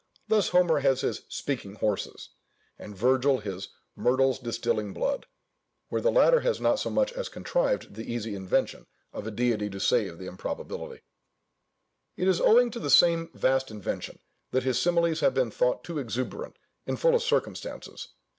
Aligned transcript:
Thus 0.27 0.49
Homer 0.49 0.79
has 0.79 1.01
his 1.01 1.21
"speaking 1.29 1.75
horses;" 1.75 2.29
and 2.79 2.97
Virgil 2.97 3.37
his 3.37 3.69
"myrtles 3.95 4.39
distilling 4.39 4.93
blood;" 4.93 5.27
where 5.89 6.01
the 6.01 6.09
latter 6.09 6.39
has 6.39 6.59
not 6.59 6.79
so 6.79 6.89
much 6.89 7.13
as 7.13 7.29
contrived 7.29 7.93
the 7.93 8.11
easy 8.11 8.33
intervention 8.33 8.87
of 9.13 9.27
a 9.27 9.29
deity 9.29 9.69
to 9.69 9.79
save 9.79 10.17
the 10.17 10.35
probability. 10.37 11.03
It 12.17 12.27
is 12.27 12.41
owing 12.41 12.71
to 12.71 12.79
the 12.79 12.89
same 12.89 13.29
vast 13.35 13.69
invention, 13.69 14.17
that 14.49 14.63
his 14.63 14.79
similes 14.81 15.19
have 15.19 15.35
been 15.35 15.51
thought 15.51 15.83
too 15.83 15.99
exuberant 15.99 16.57
and 16.87 16.99
full 16.99 17.13
of 17.13 17.21
circumstances. 17.21 18.07